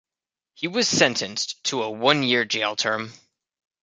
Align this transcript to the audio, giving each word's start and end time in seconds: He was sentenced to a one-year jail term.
He 0.55 0.67
was 0.67 0.87
sentenced 0.89 1.63
to 1.65 1.83
a 1.83 1.91
one-year 1.91 2.43
jail 2.45 2.75
term. 2.75 3.13